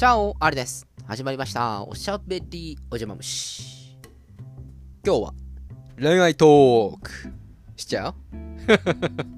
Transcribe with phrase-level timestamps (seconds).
[0.00, 0.86] チャオあれです。
[1.04, 1.84] 始まりました。
[1.84, 3.98] おしゃべりおじゃま虫。
[5.04, 5.34] 今日は
[6.00, 7.10] 恋愛トーク
[7.76, 8.14] しちゃう？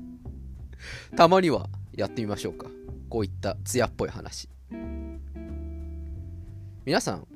[1.16, 2.68] たまにはやってみましょうか。
[3.08, 4.48] こういった艶っぽい話。
[6.84, 7.26] 皆さん、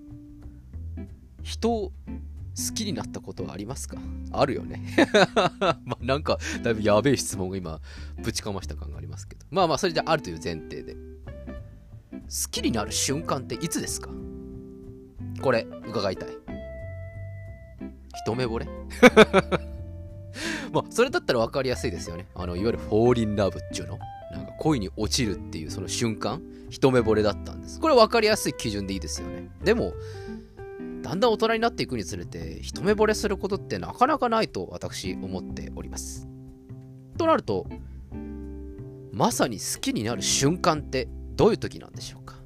[1.42, 3.98] 人を好きになったことはありますか？
[4.30, 4.80] あるよね。
[5.84, 7.80] まあなんか、だいぶやべえ質問が今、
[8.22, 9.44] ぶちかました感がありますけど。
[9.50, 10.96] まあまあ、それであるという前提で。
[12.28, 14.10] 好きになる瞬間っていつですか？
[15.40, 16.28] これ、伺いたい。
[18.24, 18.66] 一目惚れ？
[20.72, 22.26] まあ、それだったら分かりやすいですよね。
[22.34, 23.98] あの、いわゆるフォーリンラブっちゅうの？
[24.32, 27.80] なんか恋に落ちるっていうその瞬間、一目惚れだったんです。
[27.80, 29.48] これ分かりやすい基準でいいですよね。
[29.62, 29.92] でも、
[31.02, 36.26] だんだん大人になっていくにつれて、一目惚れすることってなかなかないと私思っております。
[37.16, 37.66] となると、
[39.12, 42.36] まさに好きになる瞬間ってどういう時なんでしょうか？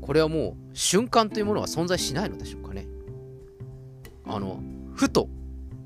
[0.00, 2.86] これはもう瞬間というものは存在しないのでしょうかね？
[4.26, 4.60] あの
[4.94, 5.28] ふと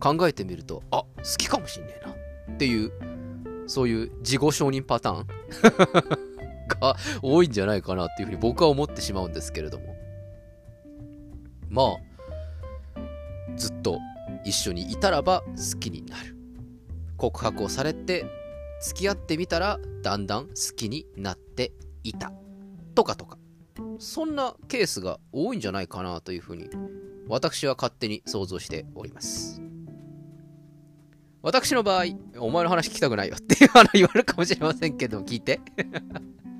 [0.00, 2.12] 考えてみるとあ好きかもしんねえな。
[2.54, 2.92] っていう
[3.66, 5.26] そういう自己承認パターン
[6.80, 9.96] が多いんじゃないかなっていうふうに僕は思ってしまうんですけれども。
[11.68, 11.96] まあ
[13.56, 13.98] ずっと
[14.44, 16.36] 一緒にいたらば好きになる。
[17.16, 18.24] 告白をされて
[18.80, 22.32] 付き合ってみたらだんだん好きになっていた
[22.94, 23.38] とかとか。
[23.98, 26.68] そんなケースが多いんじゃないかなというふうに
[27.28, 29.62] 私は勝手に想像しております。
[31.42, 32.04] 私の場合
[32.38, 35.60] お前の話聞きたくないよっていうあの言われるかもしれませんけど聞いて。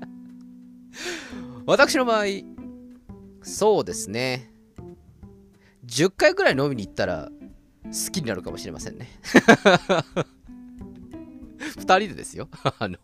[1.65, 2.25] 私の場合
[3.43, 4.51] そうですね。
[5.85, 7.29] 10回ぐらい飲みに行ったら
[7.85, 9.09] 好きになるかもしれませんね。
[11.81, 12.47] 2人でですよ。
[12.79, 12.97] あの、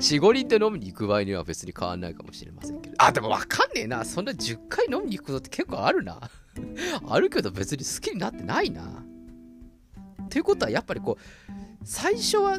[0.00, 2.96] 4、5人で飲みに行く場合には別に変わんないかもしれませんけど。
[2.98, 4.04] あ、でも分かんねえな。
[4.04, 6.20] そんな10回飲みに行くことって結構あるな。
[7.08, 9.04] あるけど別に好きになってないな。
[10.28, 12.58] ということはやっぱりこう、最初は、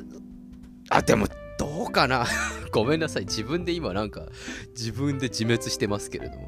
[0.90, 2.25] あ、でもどうかな。
[2.72, 3.25] ごめんなさい。
[3.25, 4.25] 自分で今なんか、
[4.69, 6.47] 自分で自滅してますけれども。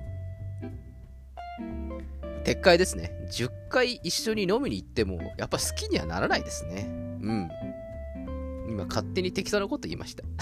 [2.44, 3.12] 撤回ですね。
[3.31, 6.88] 10回一緒に飲みに行っても、やっぱ好きにはならないですね。
[7.22, 7.50] うん。
[8.69, 10.24] 今勝手に適当なこと言いました。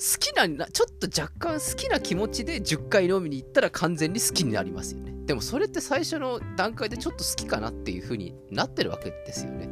[0.00, 5.12] 好きなちょっと若干好きな気持ちで10回飲みに行ったら完全に好きになりますよね。
[5.26, 9.68] でもそれって最初の段階でちょっと好きかなっていう風になってるわけですよね。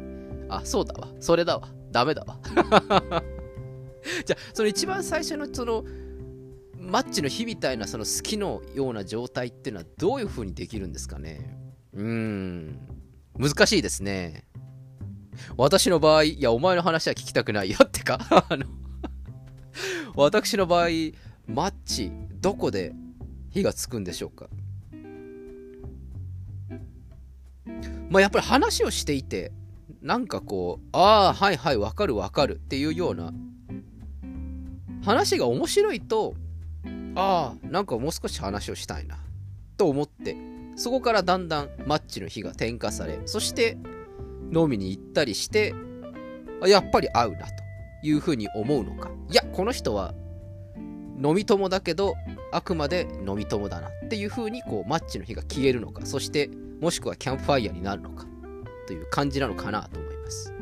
[0.49, 1.07] あそうだわ。
[1.19, 1.69] それだわ。
[1.91, 2.39] ダメだわ。
[4.25, 5.83] じゃあその一番最初のその
[6.77, 11.57] マッチの日みたいなその好きのような状態っていうのはどういう風にできるんですかね。
[11.93, 12.79] うーん。
[13.37, 14.45] 難しいですね。
[15.57, 18.19] 私の場合、いや、お前の話は聞きたくないよってか、
[18.49, 18.65] あの、
[20.15, 20.87] 私の場合、
[21.47, 22.11] マッチ、
[22.41, 22.93] どこで
[23.49, 24.49] 火がつくんでしょうか。
[28.09, 29.51] まあ、やっぱり話をしていて、
[30.01, 33.33] なんかこう、ああ、はいはい、わかるわかるっていうような、
[35.03, 36.35] 話が面白いと、
[37.15, 39.19] ああ、なんかもう少し話をしたいな、
[39.77, 40.35] と思って、
[40.75, 43.77] そこからだんだんマッチの火が点火され、そして、
[44.53, 45.73] 飲みに行ったりして
[46.65, 47.53] やっぱり合うなと
[48.03, 49.11] いうふうに思うのか。
[49.29, 50.13] いやこの人は
[51.21, 52.15] 飲み友だけど
[52.51, 56.05] あくまで飲み友だなっていうふうにこうマッチの火が消えるのか。
[56.05, 56.49] そして
[56.81, 58.25] もしくはキャンプファイヤーになるのか。
[58.87, 60.53] という感じなのかなと思います。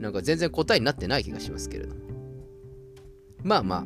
[0.00, 2.00] なんか全然答えになってない気がしますけれども。
[3.42, 3.84] まあまあ。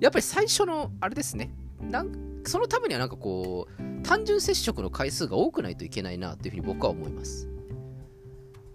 [0.00, 1.54] やっぱり最初のあれですね。
[1.80, 7.48] なんそのためにはなんかこう単純接触の回数が多くないといけないなというふうに僕は思います。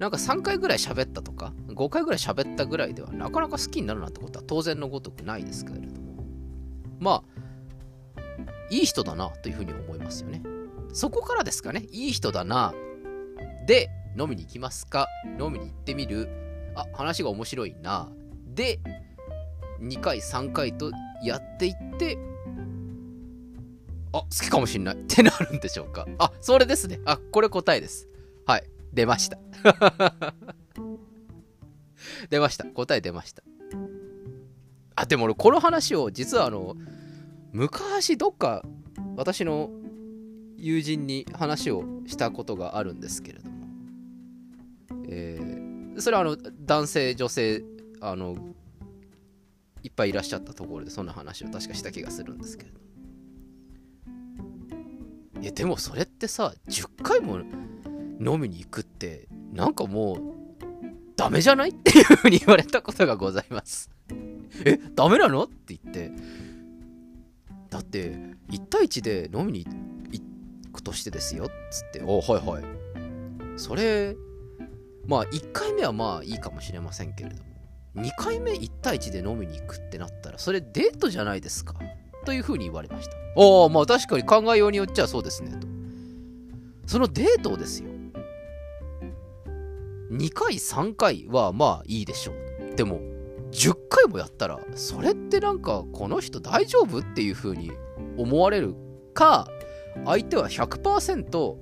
[0.01, 6.25] なんか3回ぐらい喋ったとか、5回ぐらい喋ったぐらいではなかなか好きになるなんてことは当然のごとくないですけれども、
[6.99, 7.23] ま
[8.17, 8.23] あ、
[8.71, 10.41] いい人だなというふうに思いますよね。
[10.91, 12.73] そこからですかね、いい人だな。
[13.67, 15.07] で、飲みに行きますか
[15.39, 16.27] 飲みに行ってみる。
[16.73, 18.09] あ、話が面白いな。
[18.55, 18.79] で、
[19.81, 20.89] 2回、3回と
[21.23, 22.17] やっていって、
[24.13, 26.07] あ、好きかもしんないってなるんでしょうか。
[26.17, 26.99] あ、それですね。
[27.05, 28.09] あ、これ答えです。
[28.47, 28.63] はい。
[28.93, 29.37] 出ました。
[32.29, 32.65] 出ました。
[32.65, 33.43] 答え出ました。
[34.95, 36.75] あ、でも俺、この話を実はあの、
[37.51, 38.63] 昔どっか
[39.15, 39.69] 私の
[40.57, 43.67] 友人に話をしたことがあるんですけれども、
[45.09, 47.63] えー、それはあの、男性、女性、
[47.99, 48.35] あの、
[49.83, 52.79] いっぱいいらっしゃったところでそんな話を確かした気がするんですけれど
[55.41, 57.39] いやでもそれってさ10回も
[58.23, 60.17] 飲みに行くってなんかもう
[61.15, 63.89] ダメじゃないっていうふうに言われたことがございます。
[64.65, 65.43] えダメなの？
[65.43, 66.11] って言って。
[67.69, 68.17] だって
[68.49, 72.01] 1対1で飲みに行くとしてですよっつって。
[72.03, 72.63] おはいはい。
[73.57, 74.15] それ
[75.05, 77.51] まあ1回目はまあいいかもしれませんけれども。
[77.95, 81.75] 2回目1対1で飲みに行くってなったらそれデートじゃないですか。
[82.25, 83.13] というふうに言われました。
[83.15, 85.67] ああまあ確かに考えようによっちゃそうですねと。
[86.87, 87.90] そのデートですよ。
[90.11, 92.75] 2回3回はまあいいでしょう。
[92.75, 92.99] でも
[93.51, 97.71] 10回もやったらそれってなんかこの人大丈夫っていう風に
[98.17, 98.75] 思われる
[99.13, 99.47] か
[100.05, 101.55] 相手は100%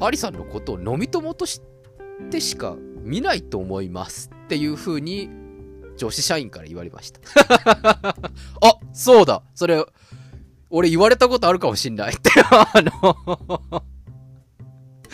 [0.00, 1.60] アリさんのことを飲み友とし
[2.30, 5.28] てしか見ないと思いますっていう風に
[5.96, 7.20] 女子社員から言われました。
[8.60, 9.42] あそうだ。
[9.54, 9.84] それ
[10.70, 12.30] 俺言われたことあるかもしんないって。
[12.50, 13.82] あの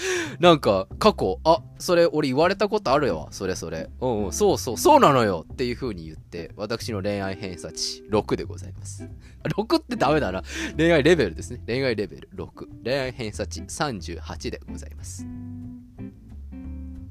[0.41, 3.29] なんか、過去、あ、それ俺言われたことあるよ。
[3.31, 3.91] それそれ。
[4.01, 9.09] うんうん、そうそう、そうなのよっていう風に言って、私の恋愛偏差値6でございます。
[9.45, 10.43] 6ってダメだな。
[10.77, 11.63] 恋愛レベルですね。
[11.67, 12.85] 恋愛レベル6。
[12.85, 15.27] 恋愛偏差値38でございます。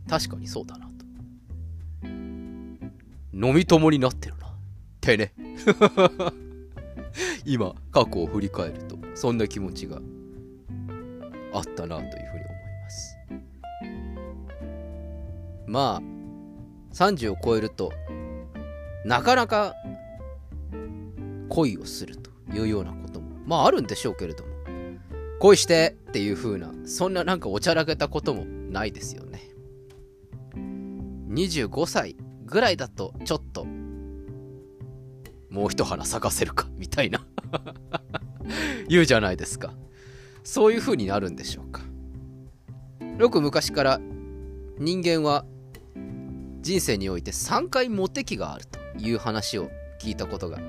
[0.07, 0.91] 確かにそうだなと。
[3.33, 4.47] 飲み友になってるな。
[4.47, 4.51] っ
[5.01, 5.33] てね。
[7.45, 10.01] 今、過去を振り返ると、そんな気持ちが
[11.53, 12.48] あったなというふうに
[15.67, 17.91] まあ30を超えると
[19.05, 19.75] なかなか
[21.49, 24.49] 恋をするというようなこともまああるんでしょうけれども
[25.39, 29.39] 恋してっていう風なそんななんかおちゃらけたこともないですよね。
[31.29, 33.65] 25歳ぐらいだとちょっと
[35.49, 37.25] もう一花咲かせるかみたいな。
[38.89, 39.73] 言うじゃないですか。
[40.43, 41.81] そういう風になるんでしょうか。
[43.19, 43.99] よく昔から
[44.77, 45.43] 人間は
[46.61, 49.69] 人生において3回モテ期があるという話を
[49.99, 50.59] 聞いたことが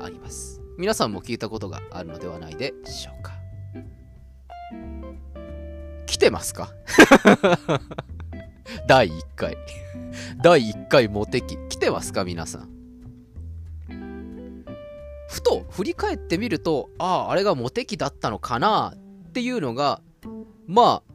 [0.00, 0.60] あります。
[0.76, 3.34] 皆さんも聞いたことがあるのではないでしょうか。
[6.06, 6.72] 来てますか？
[8.88, 9.56] 第1回。
[10.42, 11.56] 第1回モテ期。
[11.68, 12.24] 来てますか？
[12.24, 12.70] 皆さん。
[15.28, 20.00] ふと振り返ってみるとあああれがモテ期だったのかなっていうのが
[20.66, 21.09] まあ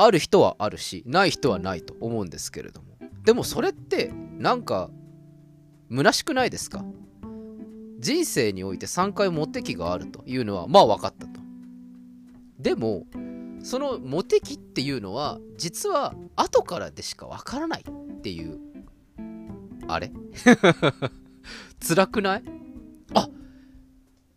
[0.00, 2.88] ある人はあるしない人はないと思うんですけれども。
[3.24, 4.90] でもそれってなんか
[5.90, 6.84] 虚しくないですか？
[7.98, 11.40] 人生において3回モテ期があるというのはまあ分かったと。
[12.58, 13.06] でも
[13.62, 18.58] そのモテ期っていうのは実は後からでしか分からないっていう
[19.88, 20.12] あれ？
[21.86, 22.44] 辛くない？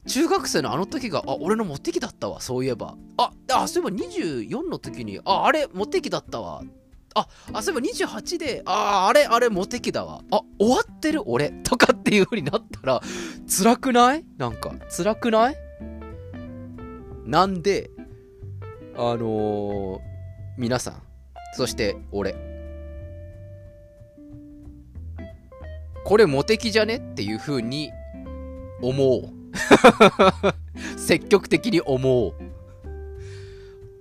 [0.08, 6.64] 中学生のあの時があ俺のモテ期だったわそういえばああそういえば24の時にああれモテ期だったわ
[7.14, 7.88] あ、あ、そういえば
[8.18, 10.24] 28で、ああ、れ、あれ、モテ期だわ。
[10.32, 11.52] あ、終わってる俺。
[11.64, 13.02] とかっていう風になったら、
[13.50, 14.26] 辛くない？
[14.38, 15.58] なんか、辛くない？
[17.26, 17.90] なんで、
[18.96, 20.00] あのー、
[20.58, 21.04] 皆さん、
[21.58, 22.34] そして俺、
[26.06, 26.96] これモテ期じゃね？
[26.96, 27.92] っていう風に
[28.82, 29.41] 思う。
[30.98, 32.34] 積極的に思おう。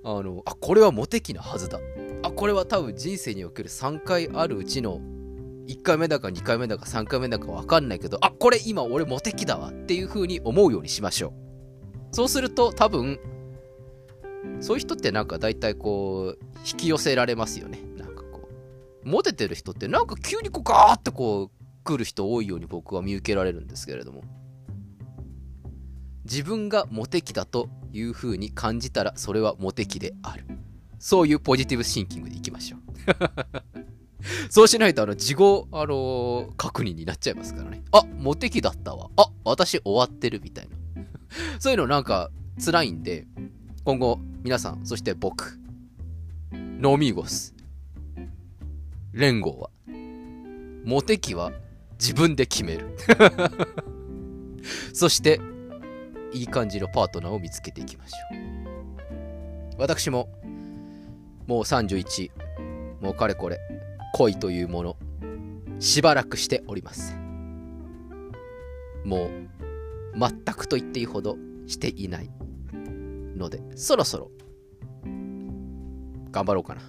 [0.02, 1.78] あの、あ、これはモテ期なはずだ。
[2.22, 5.00] あこれは多分人生における3回あるうちの
[5.68, 9.70] 1回目だか2回目だか3回目だか分かんないけどあこれ今俺モテ期だわ。
[9.70, 12.14] っていう風に思うようにしましょう。
[12.14, 13.18] そうすると多分
[14.60, 17.80] そういう人ってなんか大体こう引き寄せられますよね。
[17.96, 18.48] なんかこ
[19.04, 19.08] う。
[19.08, 24.22] モテてる人ってなんか急にこうガーッとこう来る人多いように僕は見受けられるんですけれども。
[26.30, 30.44] 自分がモテ期だという風に感じたらそれはモテ期である
[31.00, 32.80] そういうポジティブシンキングでいきましょう。
[34.50, 37.82] そうしないと、あの、事後、あのー、確認になっちゃいますからね。
[37.90, 39.08] あ、モテ期だったわ。
[39.16, 40.76] あ、私終わってるみたいな。
[41.58, 42.30] そういうのなんか
[42.62, 43.26] 辛いんで、
[43.84, 45.58] 今後、皆さん、そして僕、
[46.52, 47.54] ノーミーゴス、
[49.12, 49.70] 連合は、
[50.84, 51.50] モテ期は
[51.98, 52.94] 自分で決める。
[54.92, 55.40] そして、
[56.32, 59.80] いい感じのパートナーを見つけていきましょう。
[59.80, 60.28] 私も、
[61.50, 62.30] もう31
[63.00, 63.58] もうかれこれ
[64.14, 64.96] 恋というもの
[65.80, 67.16] しばらくしております
[69.04, 69.30] もう
[70.16, 72.30] 全くと言っていいほどしていない
[73.36, 74.30] のでそろそろ
[76.30, 76.82] 頑張ろうかな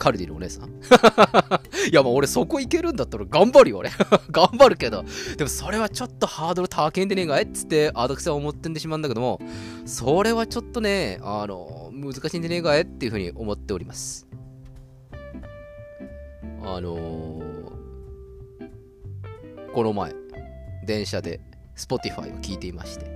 [0.00, 0.70] カルディのお姉さん？
[1.92, 3.90] いやもう俺そこ行けるんだったら頑張るよ俺。
[4.32, 5.04] 頑張るけど。
[5.36, 7.42] でもそれはちょっとハードル高けんでねえかい？
[7.44, 9.38] っつってアドクさん思ってんでしまうんだけども
[9.84, 12.80] それはちょっとねあの難しいんじゃねえかい？
[12.82, 14.26] っていうふうに思っております。
[16.62, 17.42] あのー、
[19.72, 20.12] この前、
[20.86, 21.40] 電車で
[21.76, 23.06] Spotify を聞いていまして、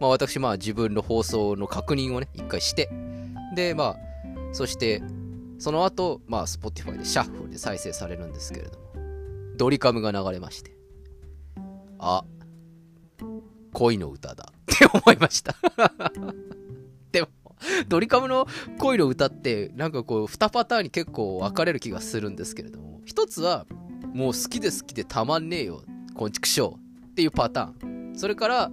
[0.00, 2.88] まあ私、まあ自分の放送の確認をね、一回して、
[3.54, 3.96] で、まあ、
[4.52, 5.02] そして、
[5.58, 8.86] その後、まあ Spotify でシャッフルで再生されるんですけれども、
[9.56, 10.76] ドリカムが流れまして、
[11.98, 12.24] あ、
[13.72, 15.54] 恋の歌だって思いました
[17.12, 17.28] でも、
[17.88, 18.46] ドリカムの
[18.78, 23.66] 恋の歌って、なんかこう、2パターンに結構分かれる気がするんですけれども、一つは、
[24.14, 25.82] もう好きで好きでたまんねえよ、
[26.14, 28.16] こんちくしょうっていうパターン。
[28.16, 28.70] それから、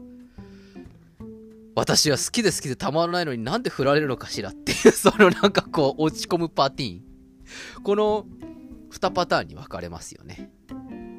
[1.76, 7.04] 私は好きで好きでたまらないのになんで振られるのかしらっていう、 そのなんかこう、落ち込むパーティーン。
[7.84, 8.26] この
[8.92, 10.52] 2パターンに分かれますよね。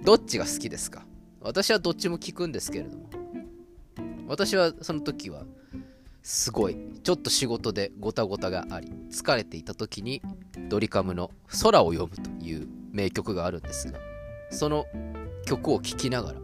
[0.02, 1.04] どっちが好きですか？
[1.40, 3.10] 私はどっちも聞くんですけれども。
[4.28, 5.44] 私はその時は、
[6.22, 10.22] すごい、ちょっと仕事でごたごたがあり、疲れていた時に、
[10.68, 11.30] ドリカムの
[11.62, 14.00] 空を読むという名曲があるんですが、
[14.50, 14.86] その
[15.44, 16.40] 曲を聴きながら、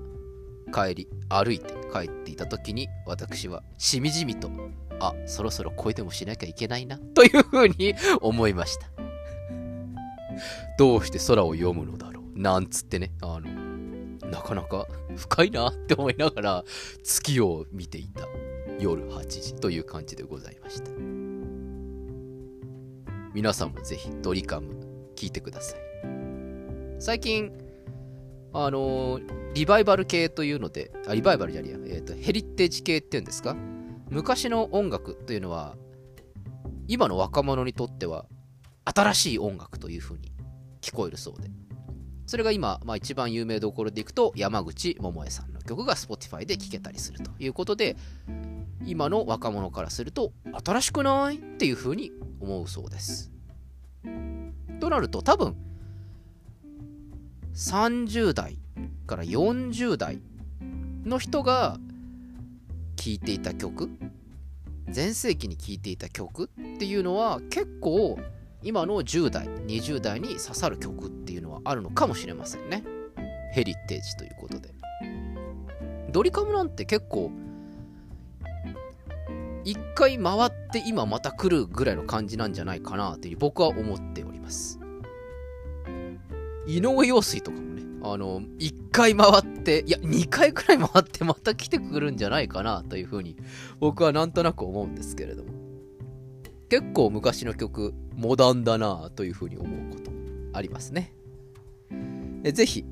[0.73, 4.51] 帰り、歩いて帰っていた時に、私はしみじみと、
[5.01, 8.89] あ、そろそろ声でもしなきゃいけないな、というふうに思いました。
[10.79, 13.73] どうして空を読むのだろう、なんつってね、あの、
[14.33, 16.65] なかなか深いなって思いながら
[17.05, 18.27] 月を見ていた
[18.81, 20.91] 夜8時という感じでございました
[23.35, 24.75] 皆さんもぜひドリカム
[25.17, 25.81] 聞いてください
[26.99, 27.53] 最近
[28.55, 33.57] あのー、リバイバル系というのであリバイバルじゃねえや、えーと、ヘリテージ系っていうんですか？
[34.11, 35.77] 昔の音楽というのは
[36.87, 38.27] 今の若者にとっては
[38.85, 40.33] 新しい音楽というふうに
[40.81, 41.51] 聞こえるそうで。
[42.27, 47.97] それが今、まあ、一番有名どころでいくと、山口百恵さんの曲が Spotify で聴けたりするということで、
[48.87, 50.33] 今の若者からすると、
[50.65, 51.37] 新しくない？
[51.37, 53.33] っていうふうに思うそうです。
[54.81, 55.57] となると、多分、
[57.55, 58.59] 30代
[59.07, 60.21] から40代
[61.05, 61.79] の人が
[62.97, 63.91] 聴いていた曲、
[64.89, 68.19] 全盛期に聴いていた曲っていうのは結構
[68.63, 72.85] 今の10代、20代に刺さる曲っていうのはあるのかもしれませんね。
[73.53, 74.73] ヘリテージということで。
[76.13, 77.31] ドリカムなんて結構、
[79.65, 84.82] 一回回って今また来るぐらいの感じなんじゃないかなという僕は思っております。
[86.67, 93.37] 井上陽水とかもね、あの、一回回って、いや、二回くらい回ってまた来てくるんじゃないかなというふうに
[93.81, 95.53] 僕はなんとなく思うんですけれども。
[96.69, 100.11] 結構昔の曲、モダンだなというふうに思うこと
[100.55, 101.13] ありますね。
[102.45, 102.85] えぜひ、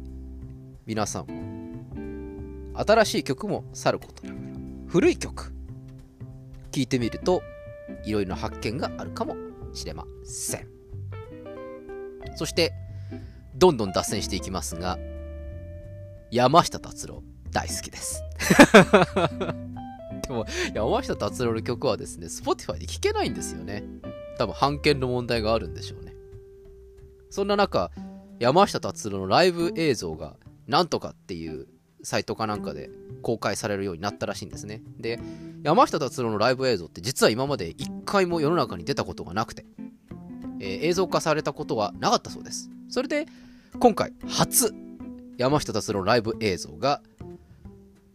[0.85, 4.45] 皆さんも、新しい曲もさることながら、
[4.87, 5.55] 古い曲、
[6.73, 7.43] 聴いてみると、
[8.05, 9.35] いろいろな発見があるかも
[9.73, 10.69] しれません。
[12.37, 12.73] そして、
[13.61, 14.99] どんどん脱線していきますが、
[16.31, 18.25] 山下達郎、大好きです。
[20.27, 23.85] でも、山下達郎の曲はですね、Spotify で聴けないんですよね。
[24.39, 26.15] 多分、版権の問題があるんでしょうね。
[27.29, 27.91] そんな中、
[28.39, 31.69] 山下達郎のライブ映像が、なんとかっていう
[32.03, 32.89] サイトかなんかで
[33.21, 34.83] 公開されるようになったらしいんですね。
[34.99, 35.21] で、
[35.65, 39.67] 山下達郎のライブ映像って実は今まで一回も世の中に出たことがなくて、
[40.61, 42.71] えー、映像化されたことはなかったそうです。
[42.89, 43.27] それで、
[43.79, 44.75] 今回、初、
[45.39, 47.01] 山下達郎のライブ映像が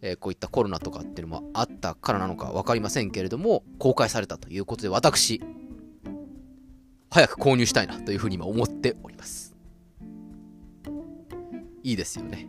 [0.02, 5.42] えー、こういったコロナとかっていうのもあったからなのか分かりませんけれども、公開されたということで、私、
[7.10, 9.56] 早く購入したいなというふうに今思っております。
[11.82, 12.48] いいですよね。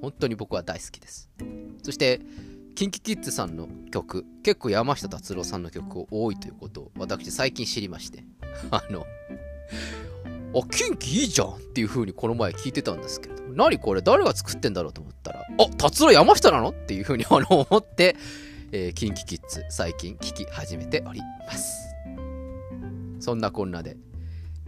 [0.00, 1.30] 本当に僕は大好きです。
[1.82, 2.20] そして、
[2.74, 8.24] KinKiKids さんの曲、結構山下達郎さんの曲多いということを私最近知りまして、
[8.70, 9.06] あの、
[10.54, 14.02] あ、キンキいいじゃんっていう風にこの前聞いてたんですけれども、何これ？
[14.02, 16.70] 誰が作ってんだろうと思ったら、あ、達郎山下なの？
[16.70, 18.16] っていう風にあの思って、
[18.72, 21.86] えー、キンキキッズ最近聞き始めております。
[23.20, 23.96] そんなこんなで、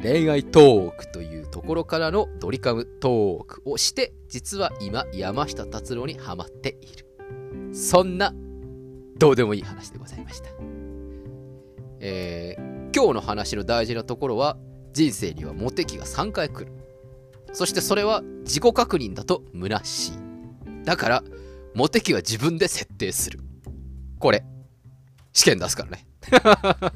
[0.03, 7.07] 恋愛トークというところからのドリカムトークをして、実は今山下達郎にハマっている。
[7.75, 8.35] そんな、
[9.19, 10.51] どうでもいい話でございました。
[12.01, 12.63] えー、
[12.95, 14.57] 今日の話の大事なところは、
[14.99, 16.73] 人生にはモテ期が3回来る。
[17.53, 20.13] そしてそれは自己確認だと虚しい。
[20.85, 21.23] だから、
[21.73, 23.39] モテ期は自分で設定する。
[24.19, 24.45] これ、
[25.33, 26.07] 試験出すからね。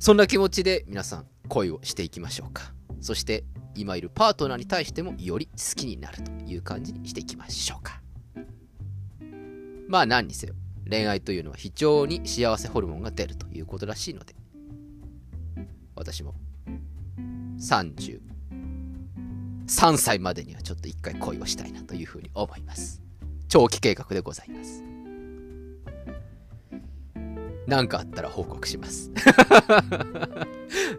[0.00, 2.74] そんな気持ちで皆さん恋をしていきましょうか。
[3.00, 3.44] そして
[3.76, 8.02] 今いるパートナーに対してもより好きになるという感じにしていきましょうか。
[9.86, 10.54] まあ何にせよ、
[10.90, 14.34] 恋愛というのは非常に幸せホルモンが出るということらしいので、
[15.96, 16.34] 私も
[17.58, 18.20] 33
[19.96, 23.02] 歳までにはちょっと一回恋をしたいなというふうに思います
[23.48, 24.82] 長期計画でございます
[27.66, 29.10] 何かあったら報告します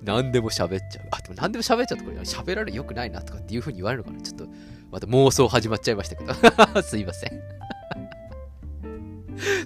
[0.03, 1.07] 何でも喋っちゃう。
[1.11, 4.47] あ、でも何でも喋っちゃうとこれ喋られよくないなとかっていう風に言われるのかなちょっと、
[4.91, 6.33] また妄想始まっちゃいましたけど。
[6.83, 7.41] すいません。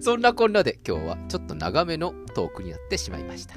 [0.02, 3.56] そんなこんなで今日はちょっと長めのトークになってしまいました。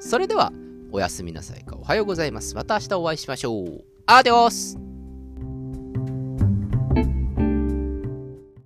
[0.00, 0.52] それでは、
[0.92, 2.54] おやすみなさいかおはようございます。
[2.54, 3.84] また明日お会いしましょう。
[4.06, 4.89] アディオス